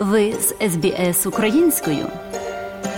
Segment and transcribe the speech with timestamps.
[0.00, 2.06] Ви з СБС українською.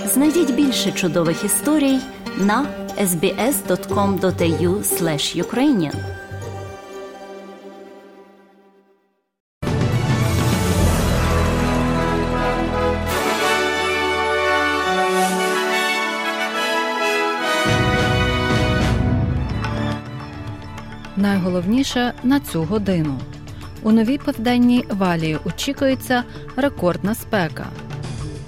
[0.06, 1.98] Знайдіть більше чудових історій
[2.38, 2.66] на
[2.98, 4.82] sbs.com.au
[5.42, 5.94] ukrainian
[21.16, 23.18] Найголовніше на цю годину.
[23.82, 26.24] У новій південній валії очікується
[26.56, 27.66] рекордна спека.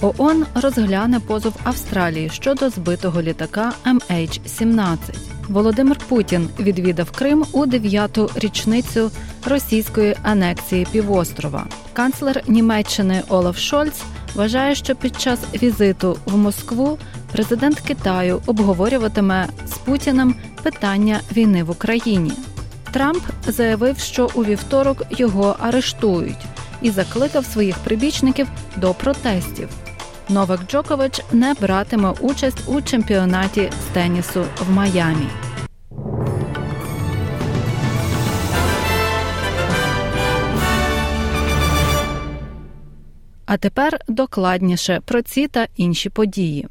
[0.01, 4.97] ООН розгляне позов Австралії щодо збитого літака MH17.
[5.49, 9.11] Володимир Путін відвідав Крим у дев'яту річницю
[9.47, 11.67] російської анексії півострова.
[11.93, 14.03] Канцлер Німеччини Олаф Шольц
[14.35, 16.99] вважає, що під час візиту в Москву
[17.33, 22.33] президент Китаю обговорюватиме з Путіним питання війни в Україні.
[22.95, 26.45] Трамп заявив, що у вівторок його арештують,
[26.83, 29.69] і закликав своїх прибічників до протестів.
[30.29, 35.27] Новак Джокович не братиме участь у чемпіонаті з тенісу в Майамі.
[43.47, 46.69] А тепер докладніше про ці та інші події.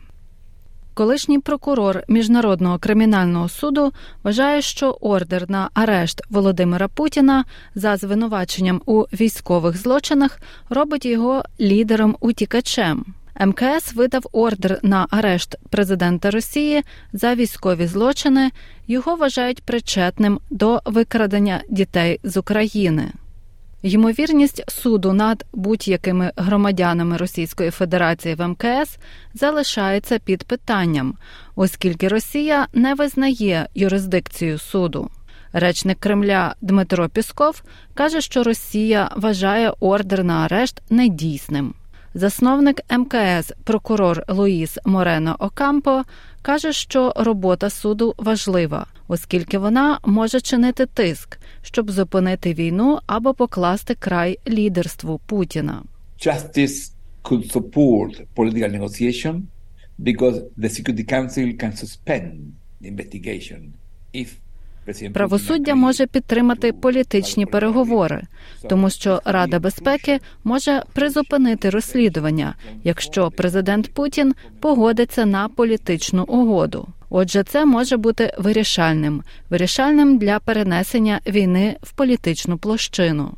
[0.94, 3.91] Колишній прокурор міжнародного кримінального суду
[4.23, 12.16] вважає, що ордер на арешт Володимира Путіна за звинуваченням у військових злочинах робить його лідером
[12.19, 13.05] утікачем.
[13.39, 18.52] МКС видав ордер на арешт президента Росії за військові злочини.
[18.88, 23.11] Його вважають причетним до викрадення дітей з України.
[23.84, 28.98] Ймовірність суду над будь-якими громадянами Російської Федерації в МКС
[29.34, 31.17] залишається під питанням,
[31.56, 35.09] оскільки Росія не визнає юрисдикцію суду.
[35.53, 41.73] Речник Кремля Дмитро Пісков каже, що Росія вважає ордер на арешт недійсним.
[42.16, 46.03] Засновник МКС, прокурор Луїс Морено Окампо,
[46.42, 53.96] каже, що робота суду важлива, оскільки вона може чинити тиск, щоб зупинити війну або покласти
[53.96, 55.84] край лідерству Путіна.
[56.25, 56.91] Justice
[57.24, 59.41] could support political negotiation
[60.00, 62.34] because the Security Council can suspend
[62.81, 63.62] the investigation
[64.13, 64.28] if
[65.13, 68.21] Правосуддя може підтримати політичні переговори,
[68.69, 76.88] тому що Рада безпеки може призупинити розслідування, якщо президент Путін погодиться на політичну угоду.
[77.09, 83.31] Отже, це може бути вирішальним, вирішальним для перенесення війни в політичну площину.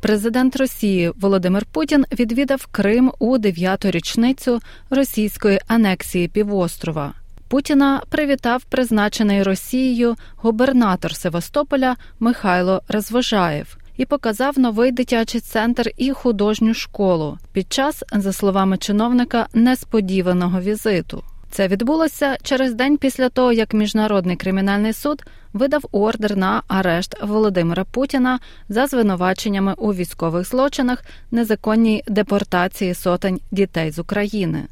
[0.00, 4.60] Президент Росії Володимир Путін відвідав Крим у дев'яту річницю
[4.90, 7.12] російської анексії півострова.
[7.48, 16.74] Путіна привітав призначений Росією губернатор Севастополя Михайло Розвожаєв і показав новий дитячий центр і художню
[16.74, 21.24] школу під час, за словами чиновника, несподіваного візиту.
[21.50, 27.84] Це відбулося через день після того, як міжнародний кримінальний суд видав ордер на арешт Володимира
[27.84, 34.64] Путіна за звинуваченнями у військових злочинах незаконній депортації сотень дітей з України.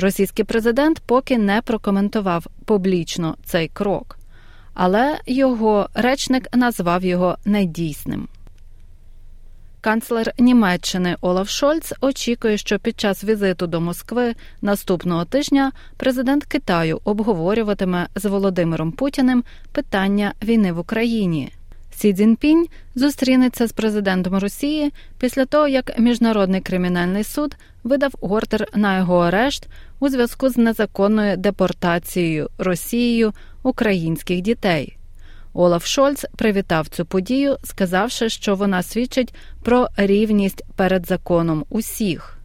[0.00, 4.18] Російський президент поки не прокоментував публічно цей крок,
[4.74, 8.28] але його речник назвав його недійсним.
[9.80, 17.00] Канцлер Німеччини Олаф Шольц очікує, що під час візиту до Москви наступного тижня президент Китаю
[17.04, 21.52] обговорюватиме з Володимиром Путіним питання війни в Україні.
[22.00, 28.98] Сі Цзіньпінь зустрінеться з президентом Росії після того, як міжнародний кримінальний суд видав ордер на
[28.98, 29.66] його арешт
[29.98, 34.96] у зв'язку з незаконною депортацією Росією українських дітей.
[35.52, 42.39] Олаф Шольц привітав цю подію, сказавши, що вона свідчить про рівність перед законом усіх.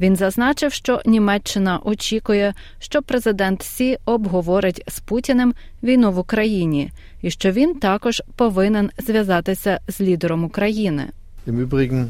[0.00, 6.90] Він зазначив, що Німеччина очікує, що президент Сі обговорить з Путіним війну в Україні,
[7.22, 11.04] і що він також повинен зв'язатися з лідером України.
[11.46, 12.06] Im Übrigen,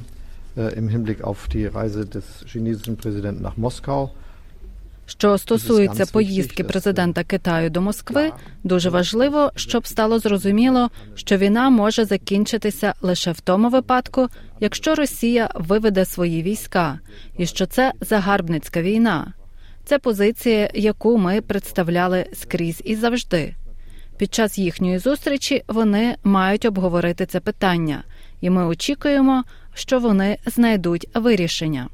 [0.56, 4.10] äh, im Hinblick auf die Reise des chinesischen Präsidenten nach Moskau
[5.10, 8.32] що стосується поїздки президента Китаю до Москви,
[8.64, 14.28] дуже важливо, щоб стало зрозуміло, що війна може закінчитися лише в тому випадку,
[14.60, 16.98] якщо Росія виведе свої війська,
[17.38, 19.32] і що це загарбницька війна.
[19.84, 23.54] Це позиція, яку ми представляли скрізь і завжди.
[24.18, 28.04] Під час їхньої зустрічі вони мають обговорити це питання,
[28.40, 31.88] і ми очікуємо, що вони знайдуть вирішення.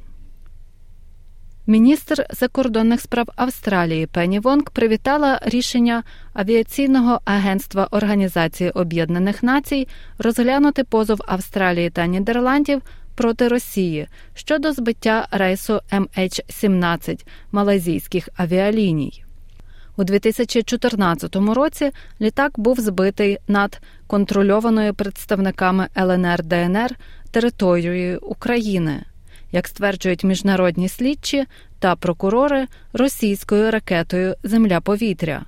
[1.69, 6.03] Міністр закордонних справ Австралії Пенні Вонг привітала рішення
[6.33, 12.83] авіаційного агентства Організації Об'єднаних Націй розглянути позов Австралії та Нідерландів
[13.15, 19.25] проти Росії щодо збиття рейсу MH17 малазійських авіаліній.
[19.97, 21.91] У 2014 році
[22.21, 26.97] літак був збитий над контрольованою представниками ЛНР ДНР
[27.31, 29.03] територією України,
[29.53, 31.45] як стверджують міжнародні слідчі
[31.79, 35.45] та прокурори російською ракетою Земля-повітря.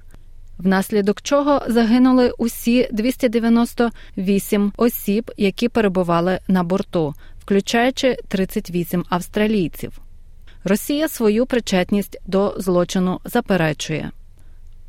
[0.58, 10.00] Внаслідок чого загинули усі 298 осіб, які перебували на борту, включаючи 38 австралійців.
[10.64, 14.10] Росія свою причетність до злочину заперечує.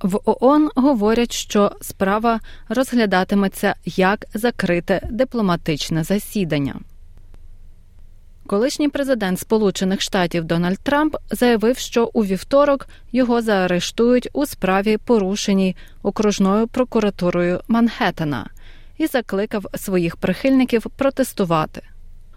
[0.02, 2.40] В ООН говорять, що справа
[2.70, 6.76] розглядатиметься як закрите дипломатичне засідання.
[8.50, 15.76] Колишній президент Сполучених Штатів Дональд Трамп заявив, що у вівторок його заарештують у справі, порушеній
[16.04, 18.50] окружною прокуратурою Манхеттена,
[18.98, 21.82] і закликав своїх прихильників протестувати.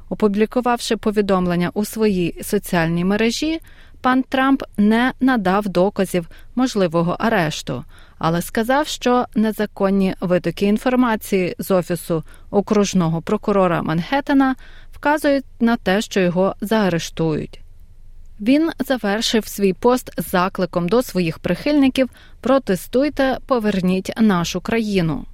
[0.09, 3.61] Опублікувавши повідомлення у своїй соціальній мережі,
[4.01, 7.85] пан Трамп не надав доказів можливого арешту,
[8.25, 14.55] але сказав, що незаконні витоки інформації з офісу окружного прокурора Манхеттена
[14.93, 17.61] вказують на те, що його заарештують.
[18.41, 22.11] Він завершив свій пост з закликом до своїх прихильників
[22.41, 25.25] протестуйте, поверніть нашу країну.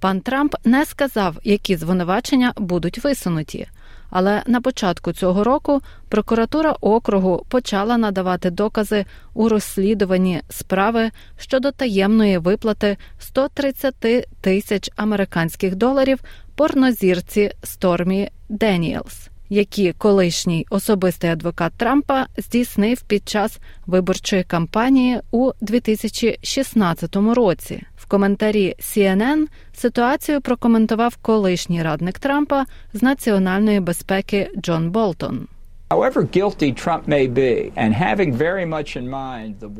[0.00, 3.68] Пан Трамп не сказав, які звинувачення будуть висунуті,
[4.14, 12.38] але на початку цього року прокуратура округу почала надавати докази у розслідуванні справи щодо таємної
[12.38, 13.94] виплати 130
[14.40, 16.20] тисяч американських доларів
[16.54, 27.16] порнозірці Стормі Деніелс, які колишній особистий адвокат Трампа здійснив під час виборчої кампанії у 2016
[27.16, 27.82] році.
[28.04, 35.48] В коментарі CNN ситуацію прокоментував колишній радник Трампа з національної безпеки Джон Болтон.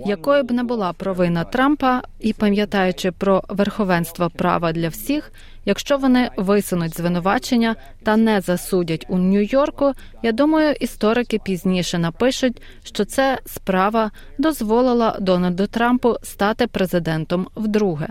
[0.06, 5.32] Якою б не була провина Трампа, і пам'ятаючи про верховенство права для всіх,
[5.64, 13.04] якщо вони висунуть звинувачення та не засудять у Нью-Йорку, я думаю, історики пізніше напишуть, що
[13.04, 18.08] ця справа дозволила Дональду Трампу стати президентом вдруге.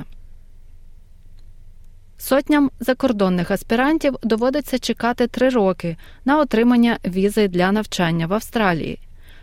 [2.25, 8.99] Сотням закордонних аспірантів доводиться чекати три роки на отримання візи для навчання в Австралії.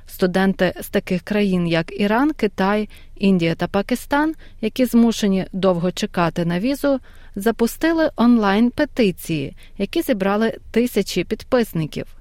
[0.07, 6.61] Студенти з таких країн, як Іран, Китай, Індія та Пакистан, які змушені довго чекати на
[6.61, 6.99] візу,
[7.37, 12.20] запустили онлайн петиції, які зібрали тисячі підписників.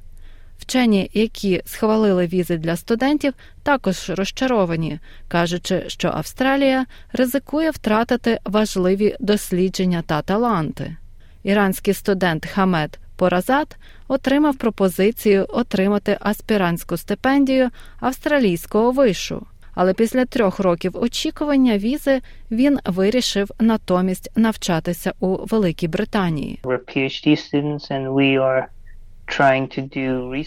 [0.59, 3.33] Вчені, які схвалили візи для студентів,
[3.63, 10.95] також розчаровані, кажучи, що Австралія ризикує втратити важливі дослідження та таланти.
[11.43, 13.77] Іранський студент Хамед Поразат
[14.07, 17.69] отримав пропозицію отримати аспірантську стипендію
[17.99, 19.45] австралійського вишу.
[19.73, 22.21] Але після трьох років очікування візи
[22.51, 26.59] він вирішив натомість навчатися у Великій Британії.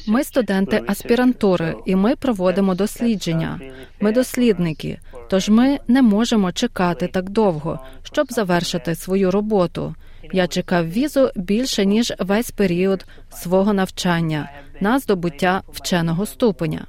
[0.08, 3.60] Ми студенти аспірантури, і ми проводимо дослідження.
[4.00, 4.98] Ми дослідники,
[5.30, 9.94] тож ми не можемо чекати так довго, щоб завершити свою роботу.
[10.32, 14.50] Я чекав візу більше ніж весь період свого навчання
[14.80, 16.86] на здобуття вченого ступеня.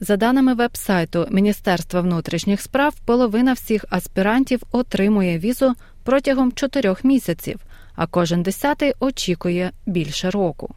[0.00, 5.74] За даними веб-сайту Міністерства внутрішніх справ, половина всіх аспірантів отримує візу
[6.04, 7.60] протягом чотирьох місяців,
[7.98, 10.74] а кожен десятий очікує більше року.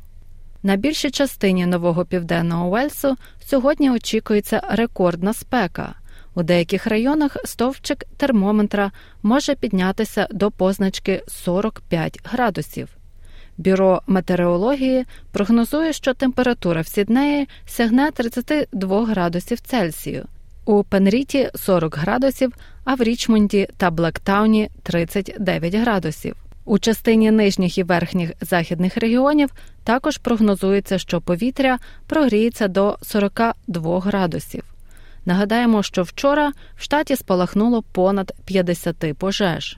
[0.64, 5.94] На більшій частині нового південного Уельсу сьогодні очікується рекордна спека.
[6.36, 8.92] У деяких районах стовпчик термометра
[9.24, 12.90] може піднятися до позначки 45 градусів.
[13.58, 20.26] Бюро метеорології прогнозує, що температура в Сіднеї сягне 32 градусів Цельсію,
[20.66, 26.36] у Пенріті 40 градусів, а в Річмонді та Блектауні 39 градусів.
[26.66, 29.50] У частині нижніх і верхніх західних регіонів
[29.84, 34.64] також прогнозується, що повітря прогріється до 42 градусів.
[35.26, 39.78] Нагадаємо, що вчора в штаті спалахнуло понад 50 пожеж.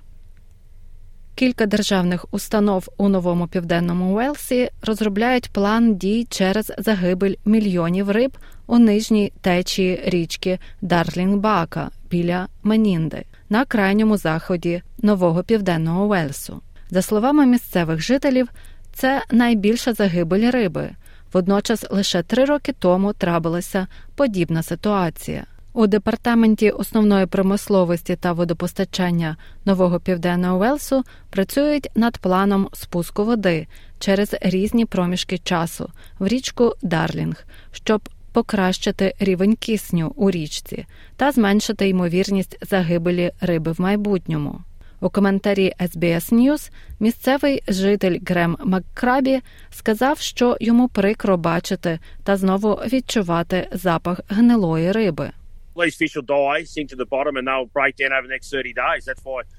[1.35, 8.37] Кілька державних установ у новому південному Уелсі розробляють план дій через загибель мільйонів риб
[8.67, 16.61] у нижній течії річки Дарлінгбака біля Менінди на крайньому заході нового південного Уельсу.
[16.93, 18.49] За словами місцевих жителів,
[18.93, 20.89] це найбільша загибель риби.
[21.33, 25.45] Водночас лише три роки тому трапилася подібна ситуація.
[25.73, 33.67] У департаменті основної промисловості та водопостачання нового південного Уелсу працюють над планом спуску води
[33.99, 40.85] через різні проміжки часу в річку Дарлінг, щоб покращити рівень кисню у річці
[41.15, 44.61] та зменшити ймовірність загибелі риби в майбутньому.
[45.03, 52.73] У коментарі SBS News місцевий житель Грем Маккрабі сказав, що йому прикро бачити та знову
[52.73, 55.31] відчувати запах гнилої риби.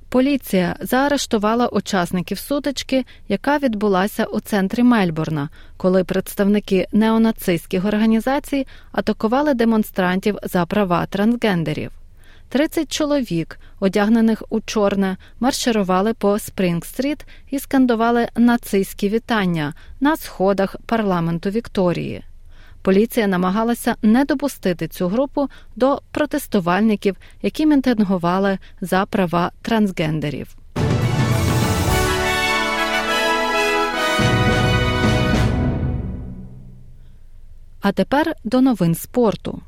[0.09, 10.37] Поліція заарештувала учасників сутички, яка відбулася у центрі Мельбурна, коли представники неонацистських організацій атакували демонстрантів
[10.43, 11.96] за права трансгендерів.
[12.49, 21.49] 30 чоловік, одягнених у чорне, марширували по Спрінг-стріт і скандували нацистські вітання на сходах парламенту
[21.49, 22.23] Вікторії.
[22.81, 30.55] Поліція намагалася не допустити цю групу до протестувальників, які мітингували за права трансгендерів.
[37.81, 39.61] А тепер до новин спорту.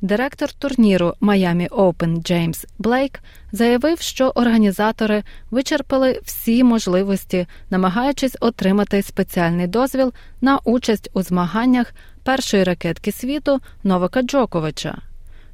[0.00, 3.20] Директор турніру Miami Open Джеймс Блейк
[3.52, 12.64] заявив, що організатори вичерпали всі можливості, намагаючись отримати спеціальний дозвіл на участь у змаганнях першої
[12.64, 14.98] ракетки світу Новака Джоковича.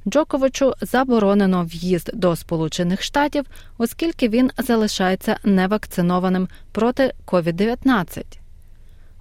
[0.08, 3.44] Джоковичу заборонено в'їзд до Сполучених Штатів,
[3.78, 8.22] оскільки він залишається невакцинованим проти COVID-19.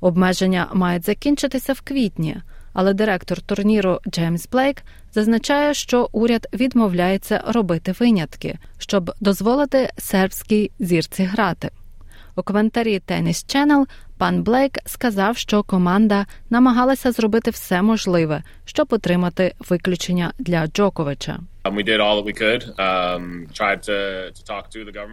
[0.02, 2.38] Обмеження мають закінчитися в квітні
[2.74, 11.24] але директор турніру Джеймс Блейк зазначає, що уряд відмовляється робити винятки, щоб дозволити сербській зірці
[11.24, 11.70] грати.
[12.36, 13.86] У коментарі Tennis Channel
[14.24, 21.40] пан Блейк сказав, що команда намагалася зробити все можливе, щоб отримати виключення для Джоковича.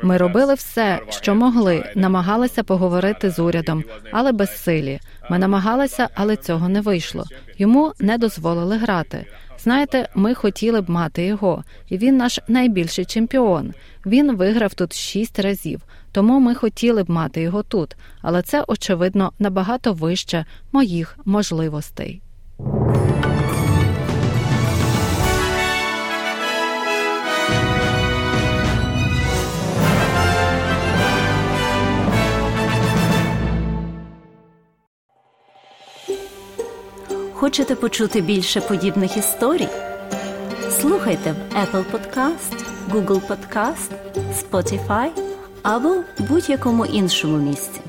[0.03, 5.01] Ми робили все, що могли, намагалися поговорити з урядом, але безсилі.
[5.31, 7.25] Ми намагалися, але цього не вийшло.
[7.59, 9.27] Йому не дозволили грати.
[9.59, 13.75] Знаєте, ми хотіли б мати його, і він наш найбільший чемпіон.
[14.07, 15.81] Він виграв тут шість разів,
[16.13, 17.97] тому ми хотіли б мати його тут.
[18.23, 22.23] Але це очевидно набагато вище моїх можливостей.
[37.35, 39.69] Хочете почути більше подібних історій?
[40.71, 43.91] Слухайте в Apple Podcast, Google Podcast,
[44.43, 45.30] Spotify
[45.63, 47.81] або будь-якому іншому місці.